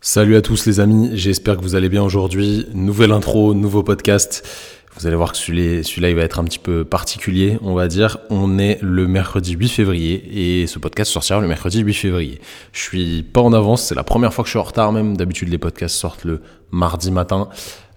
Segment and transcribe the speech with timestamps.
[0.00, 2.68] Salut à tous les amis, j'espère que vous allez bien aujourd'hui.
[2.72, 4.46] Nouvelle intro, nouveau podcast.
[4.96, 8.18] Vous allez voir que celui-là, il va être un petit peu particulier, on va dire.
[8.30, 12.40] On est le mercredi 8 février et ce podcast sortira le mercredi 8 février.
[12.72, 15.16] Je suis pas en avance, c'est la première fois que je suis en retard même.
[15.16, 17.48] D'habitude, les podcasts sortent le mardi matin.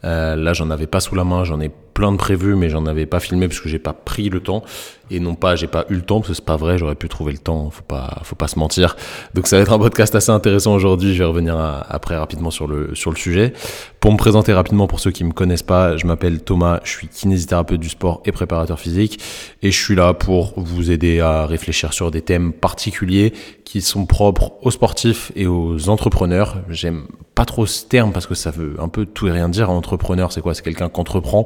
[0.03, 2.85] Euh, là, j'en avais pas sous la main, j'en ai plein de prévus, mais j'en
[2.85, 4.63] avais pas filmé parce que j'ai pas pris le temps.
[5.09, 7.09] Et non pas, j'ai pas eu le temps parce que c'est pas vrai, j'aurais pu
[7.09, 8.95] trouver le temps, faut pas, faut pas se mentir.
[9.33, 11.13] Donc ça va être un podcast assez intéressant aujourd'hui.
[11.13, 13.53] Je vais revenir après rapidement sur le, sur le sujet.
[14.01, 17.07] Pour me présenter rapidement pour ceux qui me connaissent pas, je m'appelle Thomas, je suis
[17.07, 19.19] kinésithérapeute du sport et préparateur physique.
[19.61, 23.31] Et je suis là pour vous aider à réfléchir sur des thèmes particuliers
[23.63, 26.63] qui sont propres aux sportifs et aux entrepreneurs.
[26.67, 27.03] J'aime
[27.35, 29.69] pas trop ce terme parce que ça veut un peu tout et rien dire.
[29.69, 30.55] Entrepreneur, c'est quoi?
[30.55, 31.45] C'est quelqu'un qui entreprend,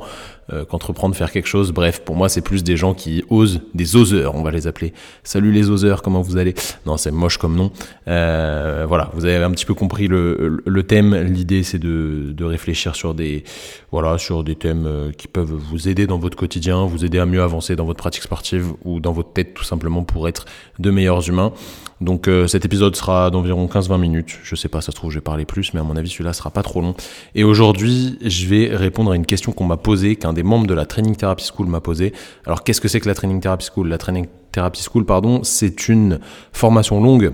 [0.51, 1.71] euh, qu'entreprendre faire quelque chose.
[1.71, 4.93] Bref, pour moi, c'est plus des gens qui osent, des oseurs, on va les appeler.
[5.23, 6.53] Salut les oseurs, comment vous allez?
[6.85, 7.71] Non, c'est moche comme nom.
[8.07, 11.15] Euh, voilà, vous avez un petit peu compris le, le thème.
[11.15, 13.43] L'idée, c'est de, de réfléchir sur des,
[13.91, 17.25] voilà, sur des thèmes euh, qui peuvent vous aider dans votre quotidien, vous aider à
[17.25, 20.45] mieux avancer dans votre pratique sportive ou dans votre tête, tout simplement pour être
[20.79, 21.53] de meilleurs humains.
[22.01, 24.39] Donc euh, cet épisode sera d'environ 15-20 minutes.
[24.43, 26.33] Je sais pas, ça se trouve, je vais parler plus, mais à mon avis, celui-là
[26.33, 26.95] sera pas trop long.
[27.35, 30.73] Et aujourd'hui, je vais répondre à une question qu'on m'a posée, qu'un des membres de
[30.73, 32.13] la Training Therapy School m'a posée.
[32.45, 33.87] Alors, qu'est-ce que c'est que la Training Therapy School?
[33.87, 36.19] La Training Therapy School, pardon, c'est une
[36.51, 37.33] formation longue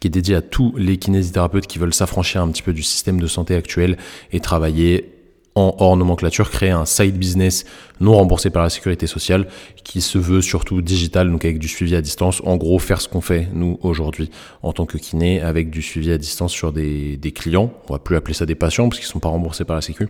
[0.00, 3.20] qui est dédiée à tous les kinésithérapeutes qui veulent s'affranchir un petit peu du système
[3.20, 3.96] de santé actuel
[4.32, 5.13] et travailler
[5.54, 7.64] en hors nomenclature, créer un side business
[8.00, 9.46] non remboursé par la sécurité sociale
[9.84, 12.42] qui se veut surtout digital, donc avec du suivi à distance.
[12.44, 14.30] En gros, faire ce qu'on fait nous aujourd'hui
[14.62, 17.72] en tant que kiné avec du suivi à distance sur des, des clients.
[17.88, 20.08] On va plus appeler ça des patients parce qu'ils sont pas remboursés par la sécu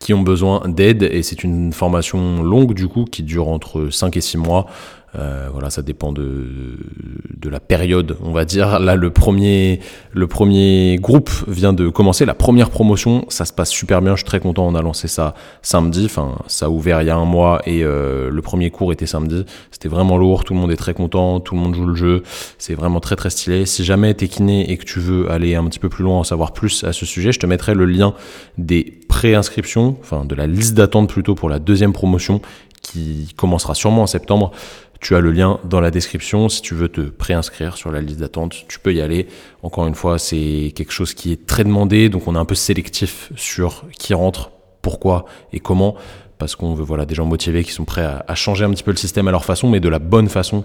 [0.00, 4.16] qui ont besoin d'aide et c'est une formation longue du coup qui dure entre 5
[4.16, 4.66] et 6 mois
[5.16, 6.76] euh, voilà, ça dépend de,
[7.36, 8.78] de la période, on va dire.
[8.78, 9.80] Là, le premier,
[10.12, 14.12] le premier groupe vient de commencer, la première promotion, ça se passe super bien.
[14.12, 14.66] Je suis très content.
[14.66, 16.04] On a lancé ça samedi.
[16.04, 19.06] Enfin, ça a ouvert il y a un mois et euh, le premier cours était
[19.06, 19.44] samedi.
[19.70, 20.44] C'était vraiment lourd.
[20.44, 21.40] Tout le monde est très content.
[21.40, 22.22] Tout le monde joue le jeu.
[22.58, 23.66] C'est vraiment très très stylé.
[23.66, 26.24] Si jamais t'es kiné et que tu veux aller un petit peu plus loin, en
[26.24, 28.14] savoir plus à ce sujet, je te mettrai le lien
[28.58, 32.40] des préinscriptions, enfin de la liste d'attente plutôt pour la deuxième promotion
[32.90, 34.50] qui commencera sûrement en septembre.
[35.00, 36.48] Tu as le lien dans la description.
[36.48, 39.28] Si tu veux te préinscrire sur la liste d'attente, tu peux y aller.
[39.62, 42.54] Encore une fois, c'est quelque chose qui est très demandé, donc on est un peu
[42.54, 44.50] sélectif sur qui rentre,
[44.82, 45.94] pourquoi et comment,
[46.38, 48.82] parce qu'on veut voilà des gens motivés qui sont prêts à, à changer un petit
[48.82, 50.64] peu le système à leur façon, mais de la bonne façon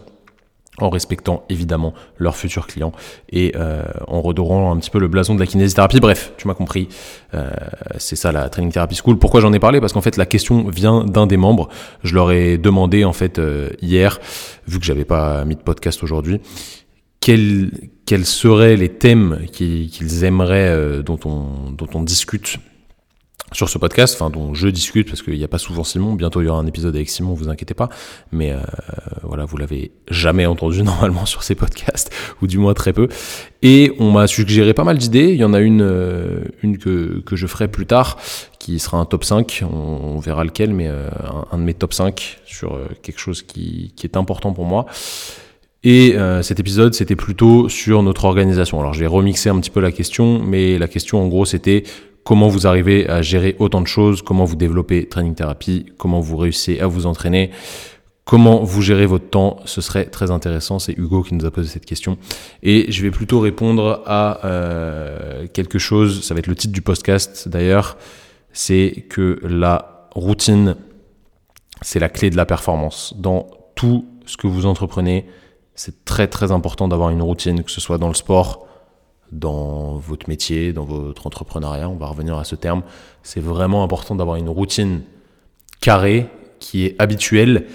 [0.80, 2.91] en respectant évidemment leurs futurs clients
[3.30, 6.00] et euh, en redorant un petit peu le blason de la kinésithérapie.
[6.00, 6.90] Bref, tu m'as compris,
[7.34, 7.50] euh,
[7.97, 9.18] c'est ça la Training Therapy School.
[9.18, 9.80] Pourquoi j'en ai parlé?
[9.80, 11.69] Parce qu'en fait la question vient d'un des membres.
[12.03, 14.19] Je leur ai demandé en fait euh, hier,
[14.68, 16.41] vu que j'avais pas mis de podcast aujourd'hui,
[17.19, 17.72] quels,
[18.06, 22.59] quels seraient les thèmes qu'ils aimeraient, euh, dont, on, dont on discute
[23.51, 26.13] sur ce podcast, dont je discute parce qu'il n'y a pas souvent Simon.
[26.13, 27.89] Bientôt il y aura un épisode avec Simon, vous inquiétez pas.
[28.31, 28.59] Mais euh,
[29.23, 32.11] voilà, vous l'avez jamais entendu normalement sur ces podcasts,
[32.41, 33.07] ou du moins très peu.
[33.61, 35.31] Et on m'a suggéré pas mal d'idées.
[35.31, 36.44] Il y en a une, euh,
[36.81, 38.17] que, que je ferai plus tard,
[38.59, 39.63] qui sera un top 5.
[39.72, 41.09] On, verra lequel, mais euh,
[41.51, 44.85] un, de mes top 5 sur quelque chose qui, qui est important pour moi.
[45.84, 48.79] Et cet épisode, c'était plutôt sur notre organisation.
[48.79, 51.84] Alors, je vais remixer un petit peu la question, mais la question, en gros, c'était
[52.25, 56.36] comment vous arrivez à gérer autant de choses, comment vous développez Training Therapy, comment vous
[56.36, 57.52] réussissez à vous entraîner,
[58.25, 60.80] comment vous gérez votre temps, ce serait très intéressant.
[60.80, 62.18] C'est Hugo qui nous a posé cette question.
[62.64, 66.81] Et je vais plutôt répondre à euh, quelque chose, ça va être le titre du
[66.81, 67.96] podcast d'ailleurs,
[68.52, 70.75] c'est que la routine,
[71.81, 73.14] c'est la clé de la performance.
[73.18, 75.28] Dans tout ce que vous entreprenez,
[75.75, 78.66] c'est très très important d'avoir une routine, que ce soit dans le sport,
[79.31, 82.84] dans votre métier, dans votre entrepreneuriat, on va revenir à ce terme,
[83.24, 85.02] c'est vraiment important d'avoir une routine
[85.81, 86.28] carrée
[86.59, 87.68] qui est habituelle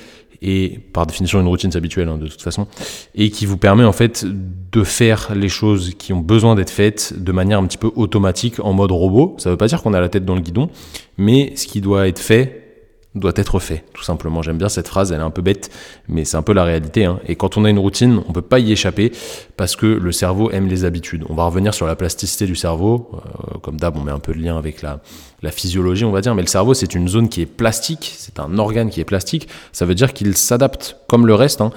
[0.42, 2.66] et par définition une routine c'est habituel hein, de toute façon
[3.14, 7.12] et qui vous permet en fait de faire les choses qui ont besoin d'être faites
[7.16, 9.36] de manière un petit peu automatique en mode robot.
[9.38, 10.70] Ça veut pas dire qu'on a la tête dans le guidon,
[11.18, 12.69] mais ce qui doit être fait
[13.16, 14.40] doit être fait, tout simplement.
[14.40, 15.70] J'aime bien cette phrase, elle est un peu bête,
[16.08, 17.06] mais c'est un peu la réalité.
[17.06, 17.18] Hein.
[17.26, 19.10] Et quand on a une routine, on peut pas y échapper
[19.56, 21.24] parce que le cerveau aime les habitudes.
[21.28, 23.10] On va revenir sur la plasticité du cerveau.
[23.14, 25.00] Euh, comme d'hab, on met un peu de lien avec la,
[25.42, 28.38] la physiologie, on va dire, mais le cerveau, c'est une zone qui est plastique, c'est
[28.38, 29.48] un organe qui est plastique.
[29.72, 31.60] Ça veut dire qu'il s'adapte comme le reste.
[31.60, 31.72] Hein.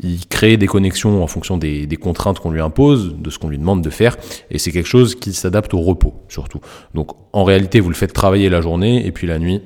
[0.00, 3.50] Il crée des connexions en fonction des, des contraintes qu'on lui impose, de ce qu'on
[3.50, 4.16] lui demande de faire,
[4.50, 6.60] et c'est quelque chose qui s'adapte au repos, surtout.
[6.94, 9.60] Donc, en réalité, vous le faites travailler la journée, et puis la nuit,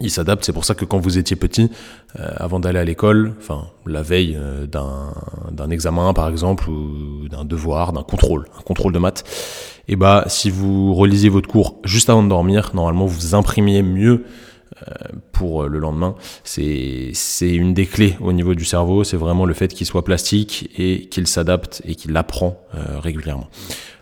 [0.00, 0.44] il s'adapte.
[0.44, 1.70] C'est pour ça que quand vous étiez petit,
[2.18, 7.44] euh, avant d'aller à l'école, enfin la veille euh, d'un examen par exemple, ou d'un
[7.44, 9.24] devoir, d'un contrôle, un contrôle de maths,
[9.88, 13.82] et eh bah si vous relisiez votre cours juste avant de dormir, normalement vous imprimiez
[13.82, 14.24] mieux
[14.82, 14.94] euh,
[15.32, 16.14] pour le lendemain.
[16.44, 20.70] C'est une des clés au niveau du cerveau, c'est vraiment le fait qu'il soit plastique
[20.76, 22.60] et qu'il s'adapte et qu'il apprend
[23.02, 23.48] régulièrement.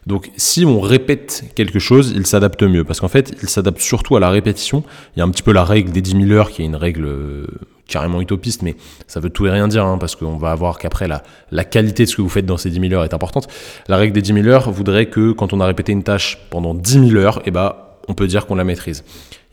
[0.07, 2.85] Donc si on répète quelque chose, il s'adapte mieux.
[2.85, 4.85] Parce qu'en fait, il s'adapte surtout à la répétition.
[5.17, 6.77] Il y a un petit peu la règle des 10 000 heures, qui est une
[6.77, 7.47] règle euh,
[7.89, 8.77] carrément utopiste, mais
[9.09, 12.05] ça veut tout et rien dire, hein, parce qu'on va voir qu'après, la, la qualité
[12.05, 13.49] de ce que vous faites dans ces 10 000 heures est importante.
[13.89, 16.75] La règle des 10 000 heures voudrait que quand on a répété une tâche pendant
[16.75, 17.75] 10 000 heures, eh ben,
[18.09, 19.05] on peut dire qu'on la maîtrise.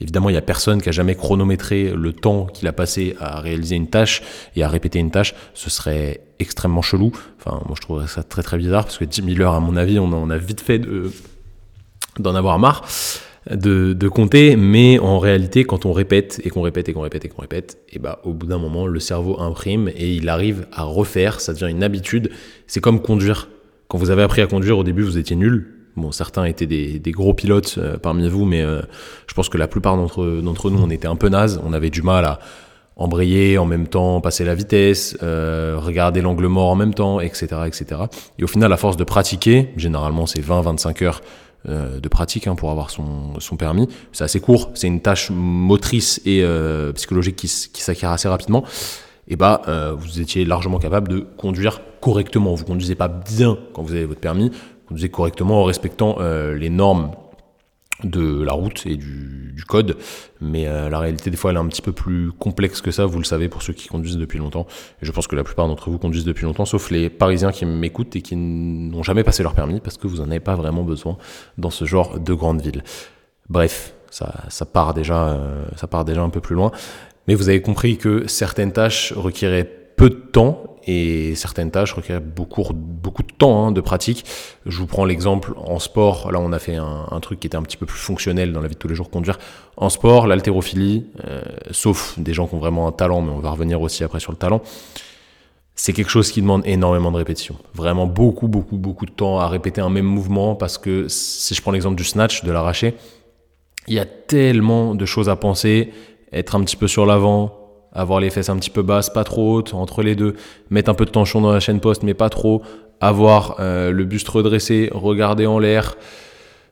[0.02, 3.40] Évidemment, il n'y a personne qui a jamais chronométré le temps qu'il a passé à
[3.40, 4.22] réaliser une tâche
[4.56, 5.34] et à répéter une tâche.
[5.54, 7.12] Ce serait extrêmement chelou.
[7.40, 9.78] Enfin, moi, je trouverais ça très très bizarre parce que 10 000 heures, à mon
[9.78, 10.82] avis, on en a vite fait
[12.20, 12.86] d'en avoir marre
[13.50, 14.56] de, de, compter.
[14.56, 17.78] Mais en réalité, quand on répète et qu'on répète et qu'on répète et qu'on répète,
[17.92, 21.40] et bah, au bout d'un moment, le cerveau imprime et il arrive à refaire.
[21.40, 22.32] Ça devient une habitude.
[22.68, 23.50] C'est comme conduire.
[23.88, 27.12] Quand vous avez appris à conduire, au début, vous étiez nul Bon, certains étaient des,
[27.12, 28.82] gros pilotes euh, parmi vous, mais euh,
[29.28, 31.62] je pense que la plupart d'entre nous, on était un peu naze.
[31.64, 32.40] On avait du mal à
[32.96, 37.48] embrayer en même temps, passer la vitesse, euh, regarder l'angle mort en même temps, etc.,
[37.68, 38.02] etc.
[38.40, 41.22] Et au final, à force de pratiquer, généralement c'est 20-25 heures
[41.66, 43.88] de pratique hein, pour avoir son, permis.
[44.12, 46.46] C'est assez court, c'est une tâche motrice et
[46.94, 48.66] psychologique qui, qui s'acquiert assez rapidement.
[49.30, 49.62] Et bah,
[49.96, 52.54] vous étiez largement capable de conduire correctement.
[52.54, 54.52] Vous conduisez pas bien quand vous avez votre permis,
[54.88, 57.12] conduisez correctement en respectant euh, les normes
[58.04, 59.98] de la route et du, code,
[60.42, 63.06] mais euh, la réalité des fois elle est un petit peu plus complexe que ça,
[63.06, 64.68] vous le savez pour ceux qui conduisent depuis longtemps,
[65.02, 67.66] et je pense que la plupart d'entre vous conduisent depuis longtemps, sauf les Parisiens qui
[67.66, 70.84] m'écoutent et qui n'ont jamais passé leur permis, parce que vous n'en avez pas vraiment
[70.84, 71.18] besoin
[71.58, 72.84] dans ce genre de grande ville.
[73.50, 76.72] Bref, ça, part déjà, euh, ça part déjà un peu plus loin,
[77.28, 82.22] mais vous avez compris que certaines tâches requéraient peu de temps et certaines tâches requièrent
[82.22, 84.26] beaucoup, beaucoup de temps hein, de pratique.
[84.66, 86.32] Je vous prends l'exemple en sport.
[86.32, 88.68] Là, on a fait un, truc qui était un petit peu plus fonctionnel dans la
[88.68, 89.40] vie de tous les jours conduire.
[89.78, 91.42] En sport, l'haltérophilie, euh,
[91.72, 94.32] sauf des gens qui ont vraiment un talent, mais on va revenir aussi après sur
[94.32, 94.62] le talent.
[95.76, 97.56] C'est quelque chose qui demande énormément de répétition.
[97.74, 101.62] Vraiment beaucoup, beaucoup, beaucoup de temps à répéter un même mouvement parce que si je
[101.62, 102.96] prends l'exemple du snatch, de l'arraché,
[103.88, 105.92] il y a tellement de choses à penser,
[106.32, 107.63] être un petit peu sur l'avant,
[107.94, 110.36] avoir les fesses un petit peu basses, pas trop hautes, entre les deux,
[110.70, 112.62] mettre un peu de tension dans la chaîne poste, mais pas trop,
[113.00, 115.96] avoir euh, le buste redressé, regarder en l'air,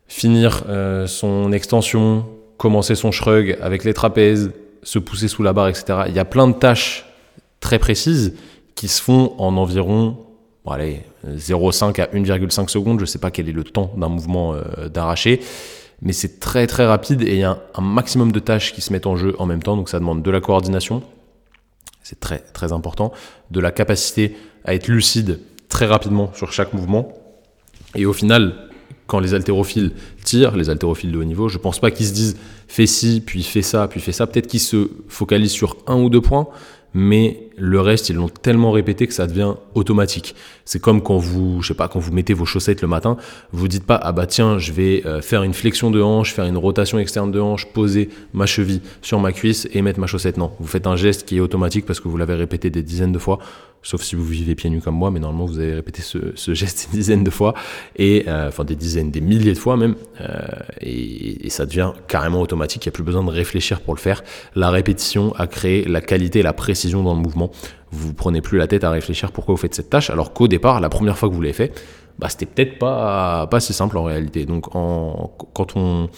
[0.07, 2.25] finir euh, son extension,
[2.57, 4.51] commencer son shrug avec les trapèzes,
[4.83, 6.03] se pousser sous la barre, etc.
[6.07, 7.05] Il y a plein de tâches
[7.59, 8.35] très précises
[8.75, 10.17] qui se font en environ
[10.65, 12.99] bon allez, 0,5 à 1,5 secondes.
[12.99, 15.41] Je ne sais pas quel est le temps d'un mouvement euh, d'arraché
[16.01, 18.91] mais c'est très très rapide et il y a un, maximum de tâches qui se
[18.91, 21.03] mettent en jeu en même temps, donc ça demande de la coordination,
[22.03, 23.11] c'est très très important,
[23.51, 25.39] de la capacité à être lucide
[25.69, 27.13] très rapidement sur chaque mouvement,
[27.95, 28.69] et au final,
[29.07, 29.91] quand les haltérophiles
[30.23, 32.37] tirent, les haltérophiles de haut niveau, je pense pas qu'ils se disent
[32.67, 36.09] fais ci, puis fais ça, puis fais ça, peut-être qu'ils se focalisent sur un ou
[36.09, 36.47] deux points,
[36.93, 40.35] mais le reste, ils l'ont tellement répété que ça devient automatique.
[40.65, 43.17] C'est comme quand vous, je sais pas, quand vous mettez vos chaussettes le matin,
[43.51, 46.45] vous dites pas ah bah tiens, je vais euh, faire une flexion de hanche, faire
[46.45, 50.37] une rotation externe de hanche, poser ma cheville sur ma cuisse et mettre ma chaussette.
[50.37, 53.11] Non, vous faites un geste qui est automatique parce que vous l'avez répété des dizaines
[53.11, 53.37] de fois
[53.83, 56.89] sauf si vous vivez pieds nus comme moi, mais normalement vous avez répété ce, geste
[56.91, 57.53] des dizaines de fois,
[57.95, 60.39] et euh, enfin des dizaines, des milliers de fois même, euh,
[60.81, 64.23] et, ça devient carrément automatique, il n'y a plus besoin de réfléchir pour le faire.
[64.55, 67.51] La répétition a créé la qualité et la précision dans le mouvement.
[67.91, 70.47] Vous ne prenez plus la tête à réfléchir pourquoi vous faites cette tâche, alors qu'au
[70.47, 71.73] départ, la première fois que vous l'avez fait,
[72.19, 74.45] bah, c'était peut-être pas, pas si simple en réalité.
[74.45, 76.09] Donc quand on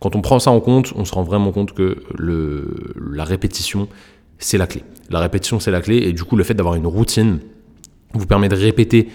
[0.00, 3.86] quand on prend ça en compte, on se rend vraiment compte que la répétition,
[4.40, 4.82] c'est la clé.
[5.10, 5.98] La répétition, c'est la clé.
[5.98, 7.38] Et du coup, le fait d'avoir une routine
[8.14, 9.08] vous permet de répéter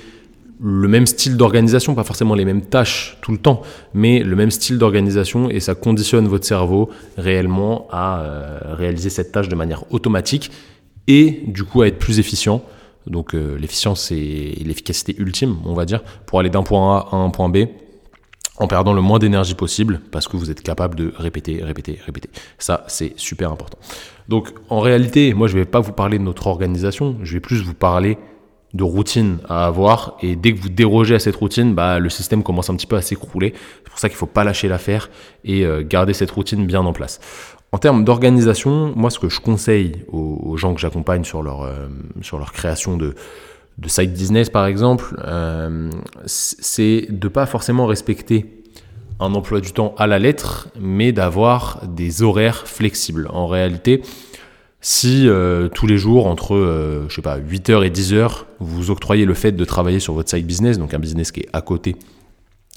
[0.62, 3.62] le même style d'organisation, pas forcément les mêmes tâches tout le temps,
[3.94, 9.34] mais le même style d'organisation et ça conditionne votre cerveau réellement à euh, réaliser cette
[9.34, 10.52] tâche de manière automatique
[11.08, 12.64] et du coup à être plus efficient.
[13.06, 17.16] Donc euh, l'efficience c'est l'efficacité ultime, on va dire, pour aller d'un point A à
[17.18, 17.66] un point B
[18.58, 22.30] en perdant le moins d'énergie possible parce que vous êtes capable de répéter, répéter, répéter.
[22.58, 23.78] Ça, c'est super important.
[24.30, 27.40] Donc, en réalité, moi, je ne vais pas vous parler de notre organisation, je vais
[27.40, 28.18] plus vous parler
[28.74, 32.44] de routine à avoir et dès que vous dérogez à cette routine, bah, le système
[32.44, 33.54] commence un petit peu à s'écrouler.
[33.84, 35.10] C'est pour ça qu'il ne faut pas lâcher l'affaire
[35.46, 37.20] et euh, garder cette routine bien en place.
[37.72, 41.88] En termes d'organisation, moi, ce que je conseille aux, gens que j'accompagne sur euh,
[42.22, 43.16] sur leur création de,
[43.78, 45.90] de side business par exemple, euh,
[46.26, 48.64] c'est de pas forcément respecter
[49.20, 53.28] un emploi du temps à la lettre, mais d'avoir des horaires flexibles.
[53.32, 54.02] En réalité,
[54.82, 59.26] si euh, tous les jours, entre euh, je sais pas, 8h et 10h, vous octroyez
[59.26, 61.96] le fait de travailler sur votre side business, donc un business qui est à côté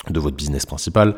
[0.08, 1.16] de votre business principal,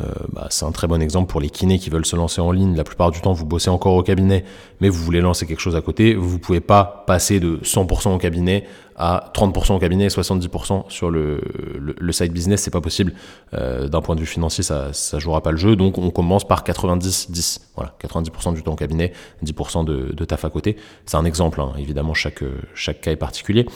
[0.00, 2.52] euh, bah, c'est un très bon exemple pour les kinés qui veulent se lancer en
[2.52, 2.76] ligne.
[2.76, 4.44] La plupart du temps, vous bossez encore au cabinet,
[4.80, 6.14] mais vous voulez lancer quelque chose à côté.
[6.14, 8.64] Vous ne pouvez pas passer de 100% au cabinet
[8.96, 11.40] à 30% au cabinet et 70% sur le,
[11.78, 12.62] le, side business.
[12.62, 13.14] C'est pas possible.
[13.54, 15.74] Euh, D'un point de vue financier, ça ne jouera pas le jeu.
[15.74, 17.60] Donc, on commence par 90-10.
[17.74, 19.12] Voilà, 90% du temps au cabinet,
[19.44, 20.76] 10% de, de taf à côté.
[21.06, 21.60] C'est un exemple.
[21.60, 21.72] Hein.
[21.78, 22.44] Évidemment, chaque,
[22.74, 23.66] chaque cas est particulier.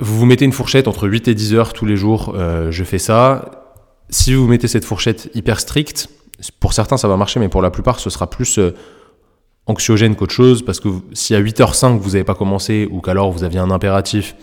[0.00, 2.34] Vous vous mettez une fourchette entre 8 et 10 heures tous les jours.
[2.36, 3.63] Euh, je fais ça
[4.10, 6.08] si vous mettez cette fourchette hyper stricte,
[6.60, 8.74] pour certains ça va marcher, mais pour la plupart ce sera plus euh,
[9.66, 13.44] anxiogène qu'autre chose, parce que si à 8h05 vous n'avez pas commencé, ou qu'alors vous
[13.44, 14.34] aviez un impératif,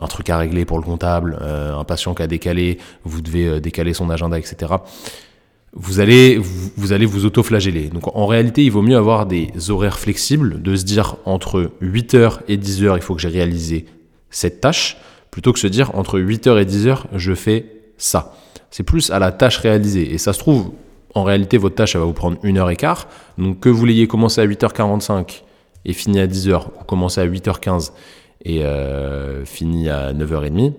[0.00, 3.46] un truc à régler pour le comptable, euh, un patient qui a décalé, vous devez
[3.46, 4.74] euh, décaler son agenda, etc.,
[5.76, 7.88] vous allez vous, vous auto-flageller.
[7.88, 12.42] Donc en réalité, il vaut mieux avoir des horaires flexibles, de se dire entre 8h
[12.46, 13.86] et 10h, il faut que j'ai réalisé
[14.30, 14.96] cette tâche,
[15.32, 18.34] plutôt que se dire entre 8h et 10h, je fais ça.
[18.70, 20.12] C'est plus à la tâche réalisée.
[20.12, 20.72] Et ça se trouve,
[21.14, 23.06] en réalité, votre tâche, elle va vous prendre une heure et quart.
[23.38, 25.42] Donc que vous l'ayez commencé à 8h45
[25.84, 27.92] et fini à 10h, ou commencé à 8h15
[28.44, 30.72] et euh, fini à 9h30,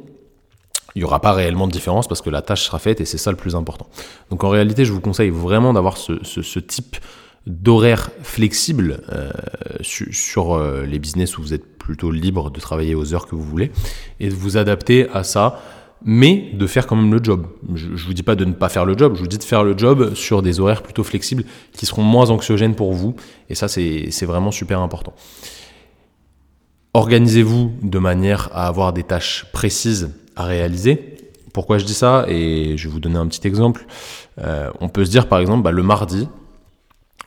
[0.95, 3.17] il n'y aura pas réellement de différence parce que la tâche sera faite et c'est
[3.17, 3.87] ça le plus important.
[4.29, 6.97] Donc en réalité, je vous conseille vraiment d'avoir ce, type
[7.45, 9.29] d'horaire flexible euh,
[9.81, 13.43] sur, euh, les business où vous êtes plutôt libre de travailler aux heures que vous
[13.43, 13.71] voulez
[14.19, 15.61] et de vous adapter à ça
[16.03, 17.47] mais de faire quand même le job.
[17.73, 19.43] Je ne vous dis pas de ne pas faire le job, je vous dis de
[19.43, 23.15] faire le job sur des horaires plutôt flexibles qui seront moins anxiogènes pour vous.
[23.49, 25.13] Et ça, c'est vraiment super important.
[26.93, 31.17] Organisez-vous de manière à avoir des tâches précises à réaliser.
[31.53, 32.25] Pourquoi je dis ça?
[32.27, 33.85] Et je vais vous donner un petit exemple.
[34.39, 36.27] Euh, on peut se dire par exemple, bah, le mardi,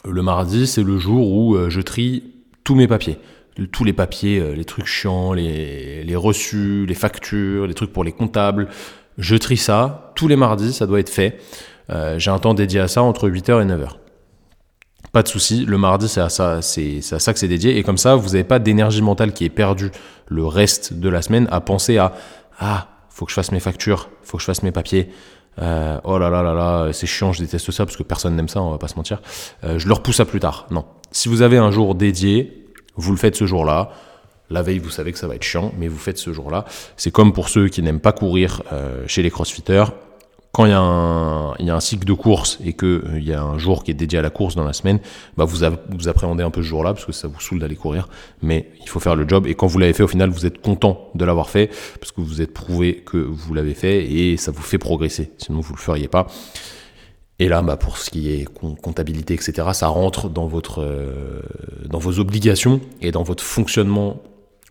[0.06, 2.24] le mardi, c'est le jour où euh, je trie
[2.64, 3.18] tous mes papiers
[3.66, 8.12] tous les papiers, euh, les trucs chiants, les, reçus, les factures, les trucs pour les
[8.12, 8.68] comptables.
[9.18, 11.40] Je trie ça tous les mardis, ça doit être fait.
[11.90, 13.88] Euh, j'ai un temps dédié à ça entre 8h et 9h.
[15.12, 17.82] Pas de souci, le mardi c'est à ça, c'est à ça que c'est dédié et
[17.82, 19.90] comme ça vous n'avez pas d'énergie mentale qui est perdue
[20.26, 22.12] le reste de la semaine à penser à
[22.58, 25.08] ah faut que je fasse mes factures, faut que je fasse mes papiers,
[25.60, 28.48] euh, oh là là là là, c'est chiant, je déteste ça parce que personne n'aime
[28.48, 29.22] ça, on va pas se mentir.
[29.62, 30.66] je le repousse à plus tard.
[30.70, 30.84] Non.
[31.10, 32.67] Si vous avez un jour dédié,
[32.98, 33.90] vous le faites ce jour-là.
[34.50, 36.64] La veille, vous savez que ça va être chiant, mais vous faites ce jour-là.
[36.96, 39.84] C'est comme pour ceux qui n'aiment pas courir euh, chez les crossfitters.
[40.52, 43.20] Quand il y, a un, il y a un cycle de course et qu'il euh,
[43.20, 44.98] y a un jour qui est dédié à la course dans la semaine,
[45.36, 45.58] bah vous,
[45.90, 48.08] vous appréhendez un peu ce jour-là parce que ça vous saoule d'aller courir.
[48.40, 49.46] Mais il faut faire le job.
[49.46, 51.68] Et quand vous l'avez fait, au final, vous êtes content de l'avoir fait
[52.00, 55.30] parce que vous êtes prouvé que vous l'avez fait et ça vous fait progresser.
[55.36, 56.26] Sinon, vous ne le feriez pas.
[57.38, 58.46] Et là, bah, pour ce qui est
[58.82, 61.40] comptabilité, etc., ça rentre dans, votre, euh,
[61.86, 64.22] dans vos obligations et dans votre fonctionnement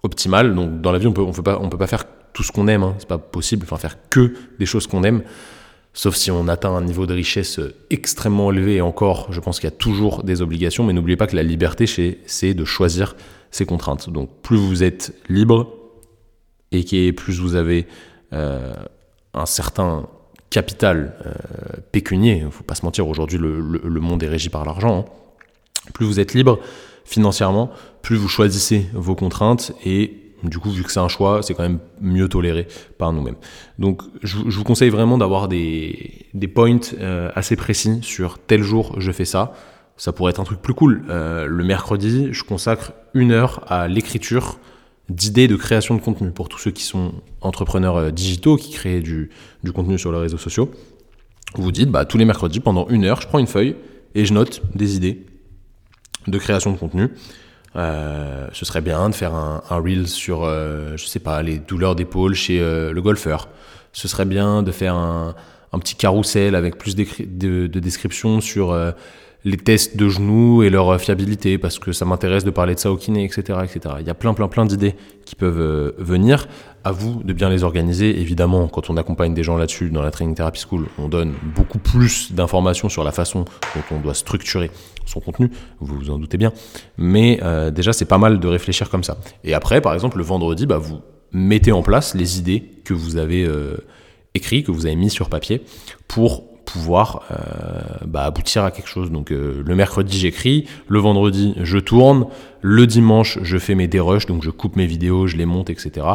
[0.03, 0.53] optimal.
[0.53, 2.83] Donc, dans la vie, on peut, peut, pas, peut pas faire tout ce qu'on aime.
[2.83, 2.95] Hein.
[2.99, 3.63] C'est pas possible.
[3.63, 5.23] Enfin, faire que des choses qu'on aime.
[5.93, 7.59] Sauf si on atteint un niveau de richesse
[7.89, 8.75] extrêmement élevé.
[8.75, 10.83] Et encore, je pense qu'il y a toujours des obligations.
[10.83, 13.15] Mais n'oubliez pas que la liberté, c'est de choisir
[13.49, 14.09] ses contraintes.
[14.09, 15.73] Donc, plus vous êtes libre
[16.73, 17.87] et plus vous avez
[18.33, 18.73] euh,
[19.33, 20.09] un certain
[20.49, 21.31] capital euh,
[21.91, 25.91] pécunier, il faut pas se mentir, aujourd'hui le, le, monde est régi par l'argent, hein.
[25.93, 26.59] plus vous êtes libre
[27.05, 27.69] financièrement,
[28.01, 31.63] plus vous choisissez vos contraintes et du coup, vu que c'est un choix, c'est quand
[31.63, 33.37] même mieux toléré par nous-mêmes.
[33.79, 38.95] Donc, je, vous conseille vraiment d'avoir des, des points euh, assez précis sur tel jour
[38.99, 39.53] je fais ça.
[39.97, 41.05] Ça pourrait être un truc plus cool.
[41.09, 44.59] Euh, le mercredi, je consacre une heure à l'écriture
[45.09, 49.01] d'idées de création de contenu pour tous ceux qui sont entrepreneurs euh, digitaux, qui créent
[49.01, 49.29] du,
[49.73, 50.71] contenu sur les réseaux sociaux.
[51.55, 53.75] Vous dites, bah, tous les mercredis, pendant une heure, je prends une feuille
[54.15, 55.25] et je note des idées
[56.27, 57.09] de création de contenu.
[57.75, 61.95] Euh, ce serait bien de faire un, reel sur, euh, je sais pas, les douleurs
[61.95, 63.47] d'épaule chez le golfeur.
[63.93, 65.35] Ce serait bien de faire un,
[65.79, 68.73] petit carrousel avec plus de, de descriptions sur
[69.43, 72.91] les tests de genoux et leur fiabilité, parce que ça m'intéresse de parler de ça
[72.91, 73.59] au kiné, etc.
[73.63, 73.95] etc.
[73.99, 76.47] Il y a plein, plein, plein d'idées qui peuvent euh, venir.
[76.83, 78.17] À vous de bien les organiser.
[78.21, 81.79] Évidemment, quand on accompagne des gens là-dessus dans la Training Therapy School, on donne beaucoup
[81.79, 83.43] plus d'informations sur la façon
[83.75, 84.71] dont on doit structurer
[85.05, 85.51] son contenu,
[85.81, 86.53] vous vous en doutez bien.
[86.97, 89.17] Mais euh, déjà, c'est pas mal de réfléchir comme ça.
[89.43, 91.01] Et après, par exemple, le vendredi, bah, vous
[91.31, 93.77] mettez en place les idées que vous avez euh,
[94.33, 95.61] écrites, que vous avez mis sur papier,
[96.07, 97.23] pour pouvoir
[98.05, 99.11] bah, aboutir à quelque chose.
[99.11, 102.27] Donc le mercredi j'écris, le vendredi je tourne,
[102.61, 106.05] le dimanche je fais mes dérushs, donc je coupe mes vidéos, je les monte, etc.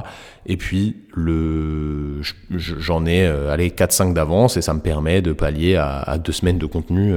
[0.46, 6.18] Et puis le j'en ai allez 4-5 d'avance et ça me permet de pallier à,
[6.18, 7.14] deux semaines de contenu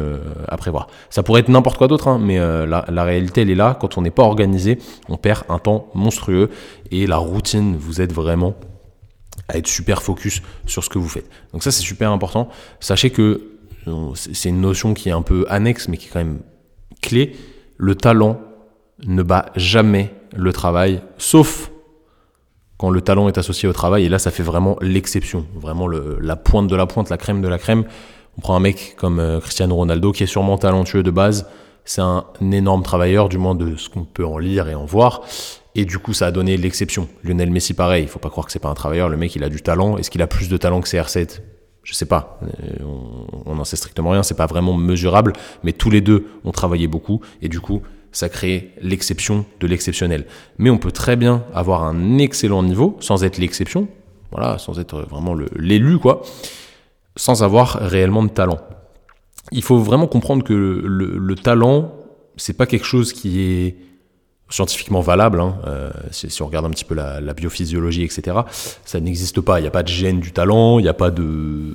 [0.47, 0.87] à prévoir.
[1.09, 3.77] Ça pourrait être n'importe quoi d'autre, hein, mais la, la réalité elle est là.
[3.79, 6.49] Quand on n'est pas organisé, on perd un temps monstrueux
[6.91, 8.55] et la routine vous aide vraiment
[9.47, 11.29] à être super focus sur ce que vous faites.
[11.53, 12.49] Donc ça c'est super important.
[12.79, 13.51] Sachez que
[14.15, 16.41] c'est une notion qui est un peu annexe mais qui est quand même
[17.01, 17.35] clé.
[17.77, 18.39] Le talent
[19.05, 21.71] ne bat jamais le travail, sauf
[22.77, 24.05] quand le talent est associé au travail.
[24.05, 27.47] Et là ça fait vraiment l'exception, vraiment la pointe de la pointe, la crème de
[27.47, 27.85] la crème.
[28.37, 31.47] On prend un mec comme euh, Cristiano Ronaldo qui est sûrement talentueux de base.
[31.85, 35.21] C'est un énorme travailleur, du moins de ce qu'on peut en lire et en voir.
[35.75, 37.09] Et du coup, ça a donné l'exception.
[37.23, 38.03] Lionel Messi, pareil.
[38.03, 39.09] Il faut pas croire que c'est pas un travailleur.
[39.09, 39.97] Le mec, il a du talent.
[39.97, 41.41] Est-ce qu'il a plus de talent que CR7
[41.83, 42.39] Je sais pas.
[42.43, 42.85] Euh,
[43.45, 44.23] on n'en sait strictement rien.
[44.23, 45.33] C'est pas vraiment mesurable.
[45.63, 47.19] Mais tous les deux ont travaillé beaucoup.
[47.41, 47.81] Et du coup,
[48.13, 50.25] ça crée l'exception de l'exceptionnel.
[50.57, 53.89] Mais on peut très bien avoir un excellent niveau sans être l'exception.
[54.31, 56.21] Voilà, sans être vraiment l'élu, quoi.
[57.17, 58.59] Sans avoir réellement de talent.
[59.51, 61.93] Il faut vraiment comprendre que le, le talent,
[62.37, 63.75] c'est pas quelque chose qui est
[64.49, 68.37] scientifiquement valable, hein, euh, si, on regarde un petit peu la, biophysiologie, etc.,
[68.85, 69.59] ça n'existe pas.
[69.59, 71.73] Il n'y a pas de gène du talent, il n'y a pas de,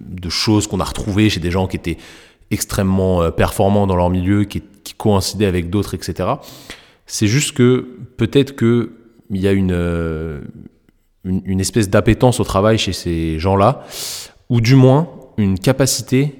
[0.00, 1.98] de choses qu'on a retrouvées chez des gens qui étaient
[2.50, 4.62] extrêmement euh, performants dans leur milieu, qui,
[4.96, 6.30] coïncidaient avec d'autres, etc.
[7.04, 8.88] C'est juste que peut-être qu'il
[9.30, 10.40] y a euh,
[11.24, 13.84] une, une, espèce d'appétence au travail chez ces gens-là,
[14.48, 16.34] ou du moins une capacité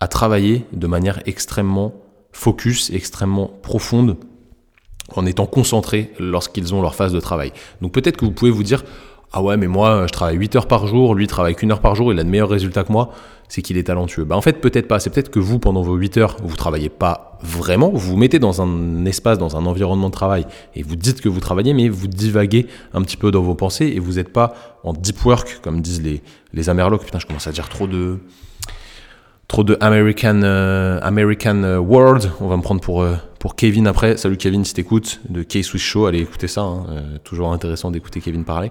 [0.00, 1.92] à travailler de manière extrêmement
[2.32, 4.16] focus, extrêmement profonde,
[5.14, 7.52] en étant concentrés lorsqu'ils ont leur phase de travail.
[7.80, 8.84] Donc peut-être que vous pouvez vous dire,
[9.32, 11.94] ah ouais, mais moi, je travaille 8 heures par jour, lui travaille qu'une heure par
[11.94, 13.12] jour, il a de meilleurs résultats que moi,
[13.48, 14.24] c'est qu'il est talentueux.
[14.24, 15.00] Bah en fait, peut-être pas.
[15.00, 18.38] C'est peut-être que vous, pendant vos 8 heures, vous travaillez pas vraiment, vous vous mettez
[18.38, 21.88] dans un espace, dans un environnement de travail, et vous dites que vous travaillez, mais
[21.88, 25.60] vous divaguez un petit peu dans vos pensées, et vous n'êtes pas en deep work,
[25.62, 26.22] comme disent les,
[26.52, 27.04] les Amerlocs.
[27.04, 28.18] Putain, je commence à dire trop de
[29.52, 32.32] trop de American, euh, American euh, World.
[32.40, 34.16] On va me prendre pour, euh, pour Kevin après.
[34.16, 36.06] Salut Kevin si t'écoutes, de K-Swiss Show.
[36.06, 36.62] Allez écouter ça.
[36.62, 36.86] Hein.
[37.22, 38.70] toujours intéressant d'écouter Kevin parler.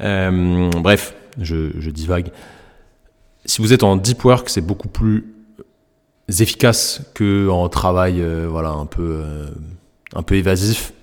[0.00, 2.32] bref, je, je divague.
[3.44, 5.26] Si vous êtes en deep work, c'est beaucoup plus
[6.40, 9.22] efficace que en travail voilà, un, peu,
[10.14, 10.94] un peu évasif.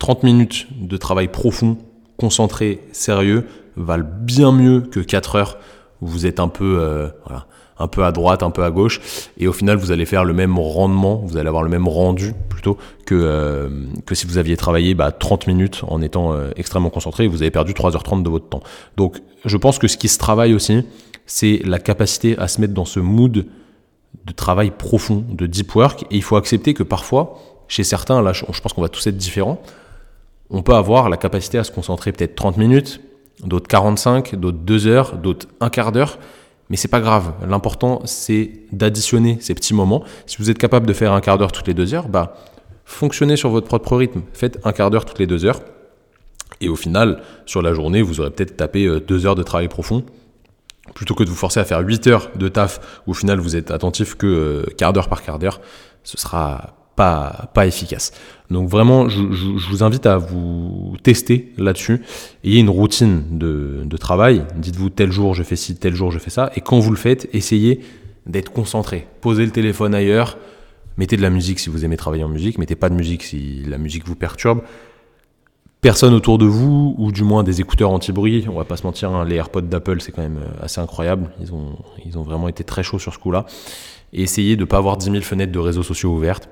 [0.00, 1.78] 30 minutes de travail profond,
[2.18, 5.58] concentré, sérieux, valent bien mieux que 4 heures
[6.02, 7.46] où vous êtes un peu voilà,
[7.80, 9.00] un peu à droite, un peu à gauche,
[9.38, 12.34] et au final vous allez faire le même rendement, vous allez avoir le même rendu
[12.48, 13.68] plutôt que, euh,
[14.12, 17.72] si vous aviez travaillé bah, 30 minutes en étant euh, extrêmement concentré vous avez perdu
[17.72, 18.62] 3h30 de votre temps.
[18.96, 20.84] Donc je pense que ce qui se travaille aussi,
[21.26, 23.46] c'est la capacité à se mettre dans ce mood
[24.26, 27.38] de travail profond, de deep work, et il faut accepter que parfois,
[27.68, 29.60] chez certains, là je pense qu'on va tous être différents,
[30.50, 33.00] on peut avoir la capacité à se concentrer peut-être 30 minutes,
[33.44, 36.18] d'autres 45, d'autres 2 heures, d'autres un quart d'heure,
[36.70, 37.34] mais c'est pas grave.
[37.46, 40.04] L'important, c'est d'additionner ces petits moments.
[40.26, 42.36] Si vous êtes capable de faire un quart d'heure toutes les deux heures, bah,
[42.84, 44.22] fonctionnez sur votre propre rythme.
[44.32, 45.60] Faites un quart d'heure toutes les deux heures.
[46.60, 49.68] Et au final, sur la journée, vous aurez peut-être tapé euh, deux heures de travail
[49.68, 50.04] profond.
[50.94, 53.56] Plutôt que de vous forcer à faire 8 heures de taf, où au final vous
[53.56, 55.60] êtes attentif que euh, quart d'heure par quart d'heure,
[56.04, 58.12] ce sera pas, efficace.
[58.50, 62.02] Donc vraiment, je, vous invite à vous tester là-dessus.
[62.44, 64.44] Ayez une routine de, de travail.
[64.56, 66.50] Dites-vous tel jour je fais ci, tel jour je fais ça.
[66.56, 67.80] Et quand vous le faites, essayez
[68.26, 69.06] d'être concentré.
[69.20, 70.36] Posez le téléphone ailleurs.
[70.98, 72.58] Mettez de la musique si vous aimez travailler en musique.
[72.58, 74.60] Mettez pas de musique si la musique vous perturbe.
[75.80, 78.44] Personne autour de vous, ou du moins des écouteurs anti-bruit.
[78.50, 81.30] On va pas se mentir, hein, les AirPods d'Apple, c'est quand même euh, assez incroyable.
[81.40, 83.46] Ils ont, ils ont vraiment été très chauds sur ce coup-là.
[84.12, 86.50] Et essayez de ne pas avoir 10 000 fenêtres de réseaux sociaux ouvertes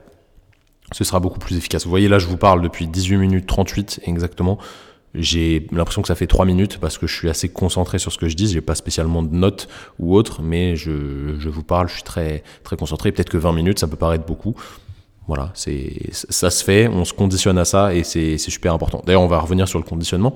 [0.92, 1.84] ce sera beaucoup plus efficace.
[1.84, 4.58] Vous voyez là, je vous parle depuis 18 minutes 38 exactement.
[5.14, 8.18] J'ai l'impression que ça fait 3 minutes parce que je suis assez concentré sur ce
[8.18, 8.46] que je dis.
[8.46, 12.42] J'ai pas spécialement de notes ou autre, mais je, je vous parle, je suis très,
[12.62, 13.10] très concentré.
[13.10, 14.54] Peut-être que 20 minutes, ça peut paraître beaucoup.
[15.28, 19.02] Voilà, c'est, ça se fait, on se conditionne à ça et c'est, super important.
[19.04, 20.34] D'ailleurs, on va revenir sur le conditionnement.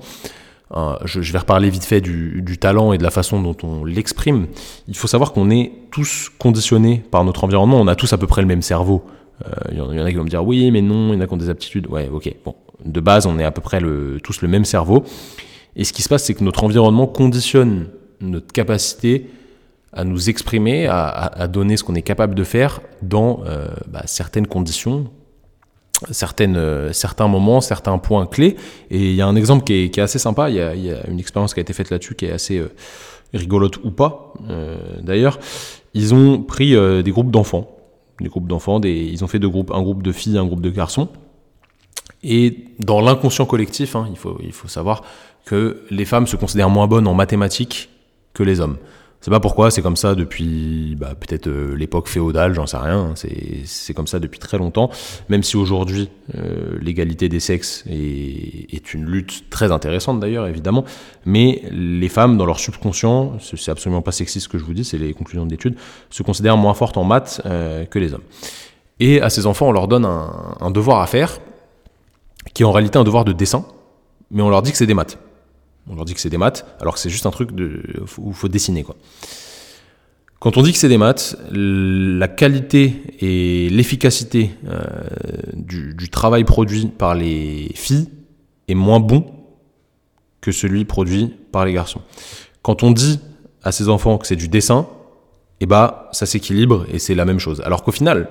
[0.75, 4.45] Euh, je, vais reparler vite fait du, talent et de la façon dont on l'exprime.
[4.87, 7.81] Il faut savoir qu'on est tous conditionnés par notre environnement.
[7.81, 9.03] On a tous à peu près le même cerveau.
[9.71, 11.21] Il euh, y, en a qui vont me dire oui, mais non, il y en
[11.21, 11.87] a qui ont des aptitudes.
[11.87, 12.33] Ouais, ok.
[12.45, 13.79] Bon, de base, on est à peu près
[14.23, 15.03] tous le même cerveau.
[15.75, 17.87] Et ce qui se passe, c'est que notre environnement conditionne
[18.21, 19.27] notre capacité
[19.91, 24.47] à nous exprimer, à, donner ce qu'on est capable de faire dans euh, bah, certaines
[24.47, 25.11] conditions,
[26.09, 28.55] certaines, euh, certains moments, certains points clés.
[28.89, 30.49] Et il y a un exemple qui est, assez sympa.
[30.49, 32.63] Il il y, a, une expérience qui a été faite là-dessus qui est assez
[33.33, 34.33] rigolote ou pas
[35.01, 35.39] d'ailleurs,
[35.93, 37.72] ils ont pris des groupes d'enfants.
[38.23, 40.69] Des groupes d'enfants, ils ont fait deux groupes, un groupe de filles, un groupe de
[40.69, 41.09] garçons.
[42.23, 45.03] Et dans l'inconscient collectif, hein, il, faut, il faut savoir
[45.45, 47.89] que les femmes se considèrent moins bonnes en mathématiques
[48.33, 48.77] que les hommes.
[49.23, 53.13] C'est pas pourquoi, c'est comme ça depuis bah, peut-être euh, l'époque féodale, j'en sais rien.
[53.15, 54.89] C'est comme ça depuis très longtemps.
[55.29, 60.83] Même si aujourd'hui euh, l'égalité des sexes est, est, une lutte très intéressante d'ailleurs, évidemment.
[61.23, 64.83] Mais les femmes, dans leur subconscient, c'est absolument pas sexiste ce que je vous dis,
[64.83, 65.77] c'est les conclusions d'études,
[66.09, 68.23] se considèrent moins fortes en maths euh, que les hommes.
[68.99, 71.39] Et à ces enfants, on leur donne un, un devoir à faire,
[72.53, 73.63] qui est en réalité un devoir de dessin,
[74.31, 75.17] mais on leur dit que c'est des maths.
[75.89, 78.33] On leur dit que c'est des maths, alors que c'est juste un truc où il
[78.33, 78.83] faut dessiner.
[78.83, 78.95] Quoi.
[80.43, 84.83] Quand on dit que c'est des maths, la qualité et l'efficacité euh,
[85.53, 88.09] du, travail produit par les filles
[88.67, 89.25] est moins bon
[90.41, 92.01] que celui produit par les garçons.
[92.61, 93.21] Quand on dit
[93.63, 94.85] à ces enfants que c'est du dessin,
[95.61, 97.61] eh bah, ça s'équilibre et c'est la même chose.
[97.61, 98.27] Alors qu'au final,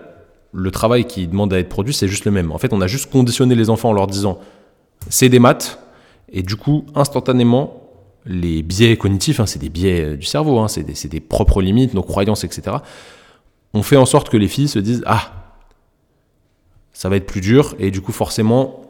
[0.52, 2.52] le travail qui demande à être produit, c'est juste le même.
[2.52, 4.38] En fait, on a juste conditionné les enfants en leur disant
[5.08, 5.78] c'est des maths,
[6.33, 7.83] et du coup, instantanément,
[8.25, 11.95] les biais cognitifs, hein, c'est des biais euh, du cerveau, hein, c'est des, propres limites,
[11.95, 12.77] nos croyances, etc.
[13.75, 15.33] On fait en sorte que les filles se disent Ah,
[16.92, 18.81] ça va être plus dur, et du coup, forcément,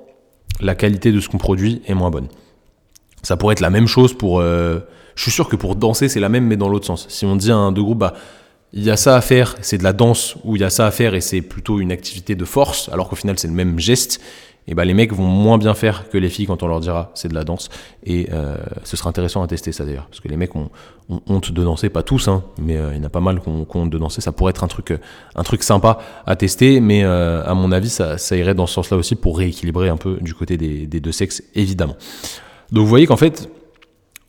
[0.61, 2.29] la qualité de ce qu'on produit est moins bonne.
[3.23, 4.41] Ça pourrait être la même chose pour.
[4.41, 4.81] Euh,
[5.15, 7.07] je suis sûr que pour danser, c'est la même, mais dans l'autre sens.
[7.09, 8.15] Si on dit à un deux groupes, bah,
[8.73, 10.87] il y a ça à faire, c'est de la danse, ou il y a ça
[10.87, 13.79] à faire et c'est plutôt une activité de force, alors qu'au final c'est le même
[13.79, 14.21] geste,
[14.68, 17.11] et ben les mecs vont moins bien faire que les filles quand on leur dira
[17.14, 17.68] c'est de la danse.
[18.05, 20.70] Et euh, ce sera intéressant à tester ça d'ailleurs, parce que les mecs ont,
[21.27, 23.48] honte de danser, pas tous, hein, mais euh, il y en a pas mal qui
[23.48, 24.20] ont, honte de danser.
[24.20, 24.98] Ça pourrait être un truc, euh,
[25.35, 28.96] un truc sympa à tester, mais à mon avis ça, ça irait dans ce sens-là
[28.96, 31.96] aussi pour rééquilibrer un peu du côté des, des deux sexes, évidemment.
[32.70, 33.51] Donc vous voyez qu'en fait,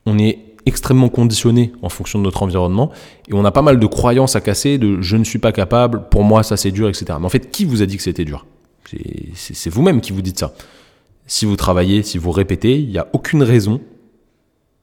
[0.06, 2.92] on est extrêmement conditionné en fonction de notre environnement
[3.28, 6.08] et on a pas mal de croyances à casser de je ne suis pas capable,
[6.10, 7.06] pour moi ça c'est dur, etc.
[7.20, 8.46] Mais en fait, qui vous a dit que c'était dur?
[9.36, 10.54] C'est vous-même qui vous dites ça.
[11.26, 13.82] Si vous travaillez, si vous répétez, il n'y a aucune raison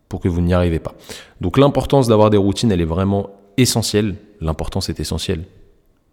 [0.09, 0.95] pour que vous n'y arrivez pas.
[1.41, 4.17] Donc l'importance d'avoir des routines, elle est vraiment essentielle.
[4.41, 5.45] L'importance est essentielle.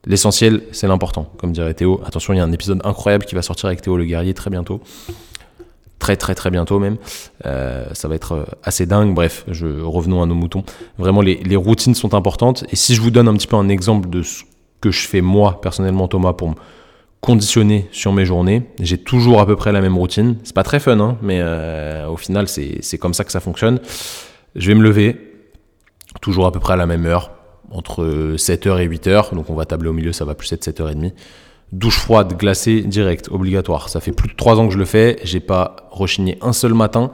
[0.05, 2.01] L'essentiel, c'est l'important, comme dirait Théo.
[2.05, 4.49] Attention, il y a un épisode incroyable qui va sortir avec Théo le guerrier très
[4.49, 4.81] bientôt.
[5.99, 6.97] Très très très bientôt même.
[7.45, 9.15] Euh, ça va être euh, assez dingue.
[9.15, 10.63] Bref, revenons à nos moutons.
[10.99, 12.63] Vraiment, les, les routines sont importantes.
[12.69, 14.43] Et si je vous donne un petit peu un exemple de ce
[14.79, 16.53] que je fais moi, personnellement, Thomas, pour
[17.21, 18.63] conditionné sur mes journées.
[18.79, 20.37] J'ai toujours à peu près la même routine.
[20.43, 23.79] C'est pas très fun, hein, mais euh, au final, c'est comme ça que ça fonctionne.
[24.55, 25.15] Je vais me lever,
[26.21, 27.31] toujours à peu près à la même heure,
[27.71, 29.33] entre 7h et 8h.
[29.35, 31.13] Donc on va tabler au milieu, ça va plus être 7h30.
[31.73, 33.89] Douche froide, glacée, direct, obligatoire.
[33.89, 35.17] Ça fait plus de 3 ans que je le fais.
[35.23, 37.11] J'ai pas rechigné un seul matin.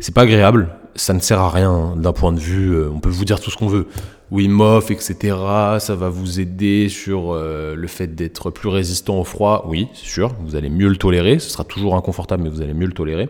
[0.00, 0.70] C'est pas agréable.
[0.94, 2.70] Ça ne sert à rien hein, d'un point de vue.
[2.70, 3.86] Euh, on peut vous dire tout ce qu'on veut.
[4.32, 5.36] Wim Hof, etc.
[5.78, 9.66] Ça va vous aider sur euh, le fait d'être plus résistant au froid.
[9.68, 11.38] Oui, c'est sûr, vous allez mieux le tolérer.
[11.38, 13.28] Ce sera toujours inconfortable, mais vous allez mieux le tolérer.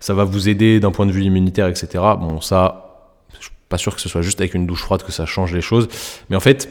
[0.00, 1.88] Ça va vous aider d'un point de vue immunitaire, etc.
[2.20, 5.12] Bon, ça, je suis pas sûr que ce soit juste avec une douche froide que
[5.12, 5.88] ça change les choses.
[6.28, 6.68] Mais en fait,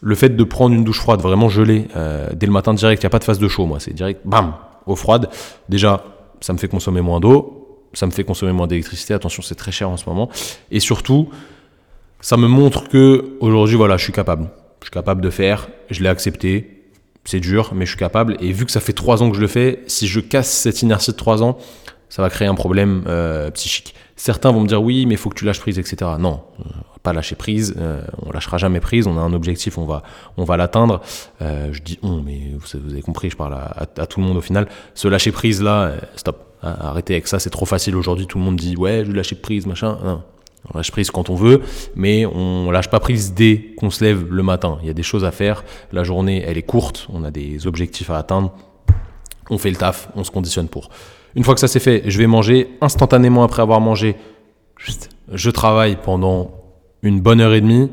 [0.00, 3.06] le fait de prendre une douche froide vraiment gelée euh, dès le matin direct, il
[3.06, 3.80] n'y a pas de phase de chaud, moi.
[3.80, 4.54] C'est direct, bam,
[4.86, 5.28] eau froide.
[5.68, 6.04] Déjà,
[6.40, 7.80] ça me fait consommer moins d'eau.
[7.94, 9.12] Ça me fait consommer moins d'électricité.
[9.12, 10.28] Attention, c'est très cher en ce moment.
[10.70, 11.30] Et surtout,
[12.20, 14.50] ça me montre que aujourd'hui, voilà, je suis capable.
[14.80, 15.68] Je suis capable de faire.
[15.90, 16.84] Je l'ai accepté.
[17.24, 18.36] C'est dur, mais je suis capable.
[18.40, 20.82] Et vu que ça fait trois ans que je le fais, si je casse cette
[20.82, 21.58] inertie de trois ans,
[22.08, 23.94] ça va créer un problème euh, psychique.
[24.16, 26.12] Certains vont me dire oui, mais il faut que tu lâches prise, etc.
[26.18, 26.40] Non,
[27.02, 27.74] pas lâcher prise.
[27.78, 29.06] Euh, on lâchera jamais prise.
[29.06, 30.02] On a un objectif, on va,
[30.36, 31.00] on va l'atteindre.
[31.40, 34.40] Euh, je dis on, mais vous, avez compris, je parle à, tout le monde au
[34.40, 34.68] final.
[34.94, 36.44] Ce lâcher prise là, euh, stop.
[36.60, 38.26] Arrêtez avec ça, c'est trop facile aujourd'hui.
[38.26, 39.96] Tout le monde dit ouais, je lâcher prise, machin.
[40.02, 40.22] Non,
[40.66, 41.62] on lâche prise quand on veut,
[41.94, 44.78] mais on lâche pas prise dès qu'on se lève le matin.
[44.82, 45.64] Il y a des choses à faire.
[45.92, 47.06] La journée, elle est courte.
[47.12, 48.52] On a des objectifs à atteindre.
[49.50, 50.08] On fait le taf.
[50.14, 50.90] On se conditionne pour.
[51.34, 52.76] Une fois que ça c'est fait, je vais manger.
[52.80, 54.16] Instantanément après avoir mangé,
[55.32, 56.52] je travaille pendant
[57.02, 57.90] une bonne heure et demie.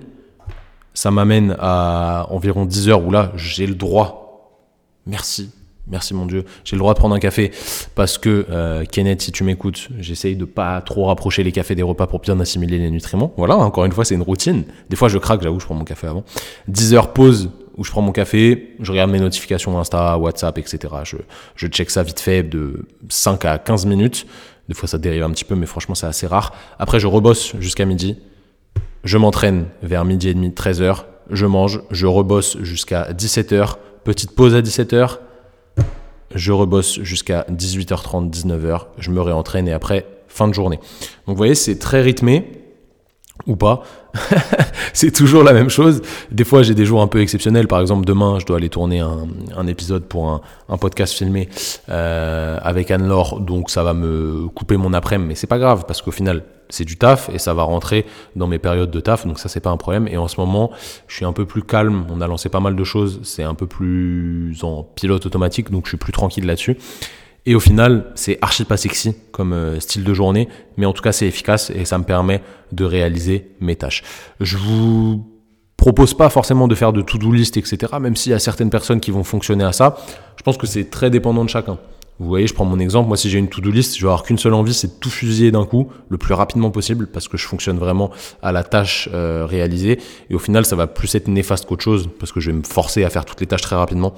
[0.93, 4.59] Ça m'amène à environ 10 heures où là, j'ai le droit.
[5.05, 5.51] Merci
[5.87, 6.45] Merci mon Dieu.
[6.63, 7.51] J'ai le droit de prendre un café
[7.93, 11.83] parce que, euh, Kenneth, si tu m'écoutes, j'essaye de pas trop rapprocher les cafés des
[11.83, 13.33] repas pour bien assimiler les nutriments.
[13.37, 14.63] Voilà, encore une fois, c'est une routine.
[14.89, 16.23] Des fois, je craque, j'avoue, je prends mon café avant.
[16.67, 20.79] 10 heures pause où je prends mon café, je regarde mes notifications Insta, WhatsApp, etc.
[21.03, 21.17] Je,
[21.55, 24.25] je check ça vite fait de 5 à 15 minutes.
[24.69, 26.53] Des fois, ça dérive un petit peu, mais franchement, c'est assez rare.
[26.79, 28.17] Après, je rebosse jusqu'à midi.
[29.03, 31.05] Je m'entraîne vers midi et demi, 13 heures.
[31.29, 33.77] Je mange, je rebosse jusqu'à 17 heures.
[34.03, 35.19] Petite pause à 17 heures
[36.35, 40.77] je rebosse jusqu'à 18h30, 19h, je me réentraîne et après, fin de journée.
[41.25, 42.64] Donc vous voyez, c'est très rythmé.
[43.47, 43.83] Ou pas.
[44.93, 46.01] c'est toujours la même chose.
[46.31, 47.67] Des fois, j'ai des jours un peu exceptionnels.
[47.67, 51.49] Par exemple, demain, je dois aller tourner un, épisode pour un, podcast filmé
[51.89, 53.39] euh, avec Anne-Laure.
[53.39, 55.27] Donc, ça va me couper mon après-midi.
[55.27, 58.47] Mais c'est pas grave parce qu'au final, c'est du taf et ça va rentrer dans
[58.47, 59.27] mes périodes de taf.
[59.27, 60.07] Donc, ça, c'est pas un problème.
[60.07, 60.71] Et en ce moment,
[61.07, 62.05] je suis un peu plus calme.
[62.09, 63.19] On a lancé pas mal de choses.
[63.23, 65.71] C'est un peu plus en pilote automatique.
[65.71, 66.77] Donc, je suis plus tranquille là-dessus.
[67.45, 71.03] Et au final, c'est archi pas sexy comme euh, style de journée, mais en tout
[71.03, 74.03] cas, c'est efficace et ça me permet de réaliser mes tâches.
[74.39, 75.23] Je vous
[75.77, 78.99] propose pas forcément de faire de to-do list, etc., même s'il y a certaines personnes
[78.99, 79.97] qui vont fonctionner à ça.
[80.37, 81.77] Je pense que c'est très dépendant de chacun.
[82.17, 83.09] Vous voyez, je prends mon exemple.
[83.09, 85.09] Moi, si j'ai une to-do list, je vais avoir qu'une seule envie, c'est de tout
[85.09, 88.09] fusiller d'un coup, le plus rapidement possible, parce que je fonctionne vraiment
[88.41, 89.99] à la tâche euh, réalisée.
[90.29, 92.63] Et au final, ça va plus être néfaste qu'autre chose, parce que je vais me
[92.63, 94.15] forcer à faire toutes les tâches très rapidement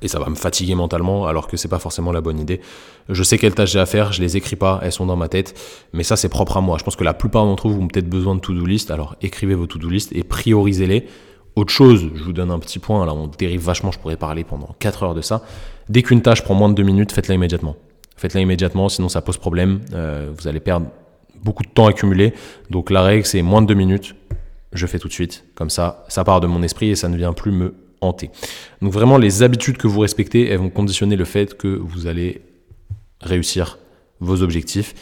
[0.00, 2.60] et ça va me fatiguer mentalement alors que c'est pas forcément la bonne idée.
[3.08, 5.28] Je sais quelles tâches j'ai à faire, je les écris pas, elles sont dans ma
[5.28, 5.58] tête,
[5.92, 6.78] mais ça c'est propre à moi.
[6.78, 9.54] Je pense que la plupart d'entre vous ont peut-être besoin de to-do list, alors écrivez
[9.54, 11.06] vos to-do list et priorisez-les.
[11.54, 14.44] Autre chose, je vous donne un petit point, là on dérive vachement, je pourrais parler
[14.44, 15.42] pendant 4 heures de ça.
[15.90, 17.76] Dès qu'une tâche prend moins de 2 minutes, faites-la immédiatement.
[18.16, 20.86] Faites-la immédiatement, sinon ça pose problème, euh, vous allez perdre
[21.44, 22.32] beaucoup de temps accumulé.
[22.70, 24.14] Donc la règle c'est moins de 2 minutes,
[24.72, 27.16] je fais tout de suite, comme ça, ça part de mon esprit et ça ne
[27.18, 27.74] vient plus me
[28.80, 32.42] donc vraiment, les habitudes que vous respectez, elles vont conditionner le fait que vous allez
[33.20, 33.78] réussir
[34.20, 34.94] vos objectifs.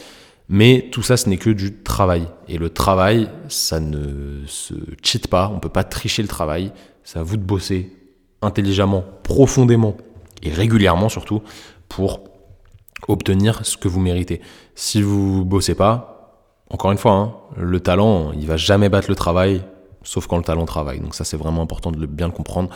[0.49, 2.27] Mais tout ça, ce n'est que du travail.
[2.47, 5.49] Et le travail, ça ne se cheat pas.
[5.49, 6.71] On ne peut pas tricher le travail.
[7.03, 7.91] C'est à vous de bosser
[8.41, 9.95] intelligemment, profondément
[10.43, 11.41] et régulièrement surtout
[11.87, 12.21] pour
[13.07, 14.41] obtenir ce que vous méritez.
[14.75, 16.11] Si vous bossez pas,
[16.69, 19.61] encore une fois, hein, le talent, il va jamais battre le travail
[20.03, 20.99] sauf quand le talent travaille.
[20.99, 22.69] Donc ça, c'est vraiment important de bien le comprendre.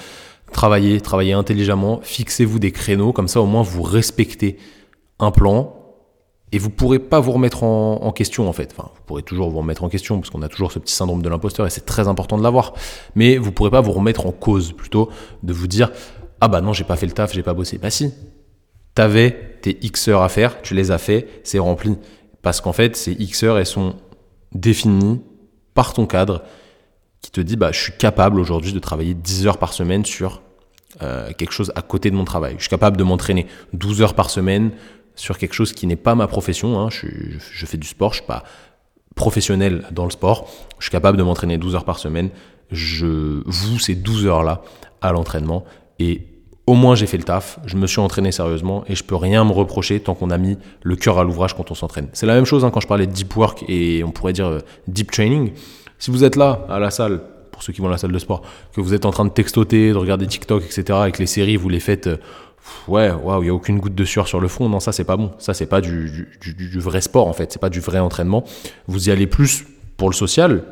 [0.52, 4.58] Travaillez, travaillez intelligemment, fixez-vous des créneaux, comme ça au moins vous respectez
[5.20, 5.74] un plan
[6.52, 8.74] et vous pourrez pas vous remettre en, question en fait.
[8.78, 11.22] Enfin, vous pourrez toujours vous remettre en question parce qu'on a toujours ce petit syndrome
[11.22, 12.74] de l'imposteur et c'est très important de l'avoir.
[13.16, 15.10] Mais vous pourrez pas vous remettre en cause, plutôt
[15.44, 15.92] de vous dire
[16.42, 17.78] ah bah non j'ai pas fait le taf, j'ai pas bossé.
[17.78, 18.14] Bah si,
[18.94, 21.98] t'avais tes X heures à faire, tu les as fait, c'est rempli.
[22.42, 23.96] Parce qu'en fait ces X heures elles sont
[24.54, 25.22] définies
[25.74, 26.44] par ton cadre
[27.26, 30.44] qui te dit bah, je suis capable aujourd'hui de travailler 10 heures par semaine sur
[31.02, 32.54] euh, quelque chose à côté de mon travail.
[32.58, 34.72] Je suis capable de m'entraîner 12 heures par semaine
[35.16, 36.80] sur quelque chose qui n'est pas ma profession.
[36.80, 36.90] Hein.
[36.92, 38.44] Je, fais du sport, je suis pas
[39.16, 40.48] professionnel dans le sport.
[40.78, 42.30] Je suis capable de m'entraîner 12 heures par semaine.
[42.70, 44.62] Je vous ces 12 heures-là
[45.02, 45.66] à l'entraînement
[45.98, 46.28] et
[46.68, 49.46] au moins j'ai fait le taf, je me suis entraîné sérieusement et je peux rien
[49.46, 52.08] me reprocher tant qu'on a mis le cœur à l'ouvrage quand on s'entraîne.
[52.14, 54.48] C'est la même chose hein, quand je parlais de deep work et on pourrait dire
[54.48, 55.54] euh, deep training.
[56.00, 58.20] Si vous êtes là, à la salle, pour ceux qui vont à la salle de
[58.20, 58.42] sport,
[58.74, 61.70] que vous êtes en train de textoter, de regarder TikTok, etc., avec les séries, vous
[61.70, 62.18] les faites, euh,
[62.88, 64.70] ouais, waouh, il n'y a aucune goutte de sueur sur le front.
[64.70, 65.32] Non, ça, c'est pas bon.
[65.38, 67.52] Ça, c'est pas du, du, vrai sport, en fait.
[67.52, 68.44] C'est pas du vrai entraînement.
[68.88, 69.66] Vous y allez plus
[69.98, 70.64] pour le social.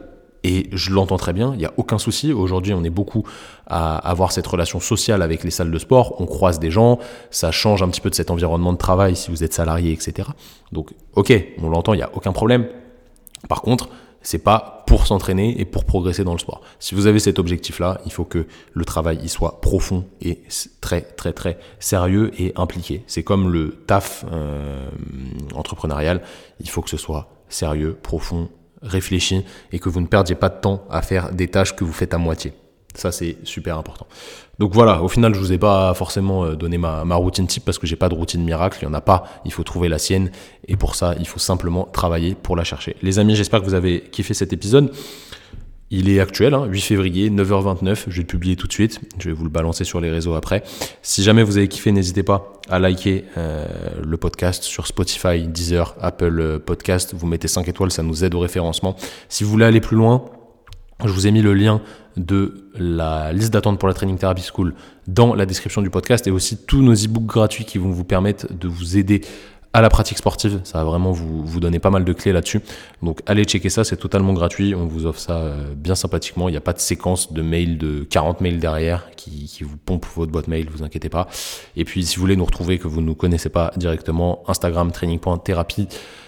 [0.46, 2.34] Et je l'entends très bien, il n'y a aucun souci.
[2.34, 3.24] Aujourd'hui, on est beaucoup
[3.66, 6.20] à avoir cette relation sociale avec les salles de sport.
[6.20, 7.00] On croise des gens,
[7.32, 10.28] ça change un petit peu de cet environnement de travail si vous êtes salarié, etc.
[10.74, 12.68] Donc, ok, on l'entend, il n'y a aucun problème.
[13.48, 13.88] Par contre,
[14.24, 16.62] c'est pas pour s'entraîner et pour progresser dans le sport.
[16.80, 20.42] Si vous avez cet objectif-là, il faut que le travail y soit profond et
[20.82, 23.04] très très très sérieux et impliqué.
[23.08, 24.90] C'est comme le taf euh,
[25.54, 26.22] entrepreneurial,
[26.60, 28.50] il faut que ce soit sérieux, profond,
[28.82, 31.94] réfléchi et que vous ne perdiez pas de temps à faire des tâches que vous
[31.94, 32.54] faites à moitié.
[32.94, 34.08] Ça, c'est super important.
[34.60, 37.80] Donc voilà, au final, je vous ai pas forcément euh, donné ma, routine type parce
[37.80, 38.80] que j'ai pas de routine miracle.
[38.82, 39.24] Il y en a pas.
[39.46, 40.32] Il faut trouver la sienne.
[40.68, 42.96] Et pour ça, il faut simplement travailler pour la chercher.
[43.02, 44.92] Les amis, j'espère que vous avez kiffé cet épisode.
[45.90, 48.06] Il est actuel, 8 hein, février, 9h29.
[48.08, 49.00] Je vais le publier tout de suite.
[49.20, 50.64] Je vais vous le balancer sur les réseaux après.
[51.02, 53.68] Si jamais vous avez kiffé, n'hésitez pas à liker euh,
[54.04, 57.14] le podcast sur Spotify, Deezer, Apple Podcast.
[57.16, 58.96] Vous mettez 5 étoiles, ça nous aide au référencement.
[59.30, 60.26] Si vous voulez aller plus loin,
[61.04, 61.82] je vous ai mis le lien
[62.18, 64.74] de la liste d'attente pour la Training Therapy School
[65.08, 68.48] dans la description du podcast et aussi tous nos e-books gratuits qui vont vous permettre
[68.54, 69.22] de vous aider
[69.74, 70.62] à la pratique sportive.
[70.64, 72.62] Ça va vraiment vous, vous donner pas mal de clés là-dessus.
[73.02, 74.76] Donc allez checker ça, c'est totalement gratuit.
[74.76, 76.48] On vous offre ça euh, bien sympathiquement.
[76.48, 79.78] Il n'y a pas de séquence de mails de 40 mails derrière qui, qui vous
[79.78, 81.28] pompe votre boîte mail, vous inquiétez pas.
[81.76, 84.92] Et puis si vous voulez nous retrouver, que vous ne nous connaissez pas directement, Instagram
[84.92, 85.88] training.thérapie.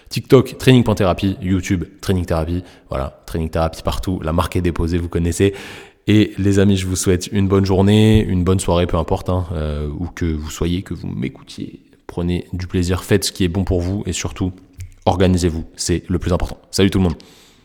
[0.09, 2.63] TikTok, Training.thérapie, YouTube, Training Therapy.
[2.89, 4.19] Voilà, Training Therapy partout.
[4.23, 5.53] La marque est déposée, vous connaissez.
[6.07, 9.47] Et les amis, je vous souhaite une bonne journée, une bonne soirée, peu importe, hein,
[9.53, 11.81] euh, où que vous soyez, que vous m'écoutiez.
[12.05, 14.51] Prenez du plaisir, faites ce qui est bon pour vous et surtout,
[15.05, 15.65] organisez-vous.
[15.75, 16.57] C'est le plus important.
[16.69, 17.15] Salut tout le monde.